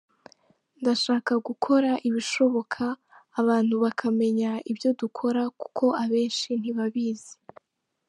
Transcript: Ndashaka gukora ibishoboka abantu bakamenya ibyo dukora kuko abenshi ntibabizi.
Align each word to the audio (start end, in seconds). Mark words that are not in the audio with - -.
Ndashaka 0.81 1.33
gukora 1.47 1.89
ibishoboka 2.07 2.83
abantu 3.39 3.73
bakamenya 3.83 4.51
ibyo 4.71 4.89
dukora 5.01 5.41
kuko 5.61 5.85
abenshi 6.03 6.49
ntibabizi. 6.61 7.33